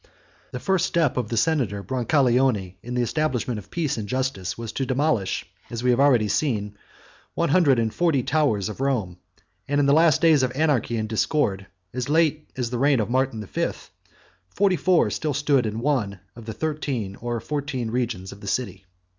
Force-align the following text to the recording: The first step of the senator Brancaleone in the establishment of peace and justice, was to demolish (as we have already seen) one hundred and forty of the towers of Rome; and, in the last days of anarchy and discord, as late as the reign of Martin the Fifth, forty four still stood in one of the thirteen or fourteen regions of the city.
The 0.51 0.59
first 0.59 0.87
step 0.87 1.15
of 1.15 1.29
the 1.29 1.37
senator 1.37 1.83
Brancaleone 1.83 2.73
in 2.81 2.95
the 2.95 3.03
establishment 3.03 3.59
of 3.59 3.69
peace 3.69 3.97
and 3.97 4.09
justice, 4.09 4.57
was 4.57 4.71
to 4.71 4.85
demolish 4.87 5.45
(as 5.69 5.83
we 5.83 5.91
have 5.91 5.99
already 5.99 6.27
seen) 6.27 6.75
one 7.35 7.49
hundred 7.49 7.77
and 7.77 7.93
forty 7.93 8.21
of 8.21 8.25
the 8.25 8.31
towers 8.31 8.67
of 8.67 8.81
Rome; 8.81 9.19
and, 9.67 9.79
in 9.79 9.85
the 9.85 9.93
last 9.93 10.19
days 10.19 10.41
of 10.41 10.51
anarchy 10.55 10.97
and 10.97 11.07
discord, 11.07 11.67
as 11.93 12.09
late 12.09 12.49
as 12.57 12.71
the 12.71 12.79
reign 12.79 12.99
of 12.99 13.11
Martin 13.11 13.41
the 13.41 13.45
Fifth, 13.47 13.91
forty 14.49 14.75
four 14.75 15.11
still 15.11 15.35
stood 15.35 15.67
in 15.67 15.77
one 15.81 16.19
of 16.35 16.45
the 16.45 16.53
thirteen 16.53 17.15
or 17.17 17.39
fourteen 17.39 17.91
regions 17.91 18.31
of 18.31 18.41
the 18.41 18.47
city. 18.47 18.87